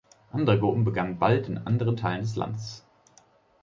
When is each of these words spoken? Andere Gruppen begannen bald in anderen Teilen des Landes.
Andere 0.31 0.57
Gruppen 0.57 0.83
begannen 0.83 1.19
bald 1.19 1.47
in 1.47 1.59
anderen 1.59 1.95
Teilen 1.95 2.21
des 2.23 2.35
Landes. 2.35 2.83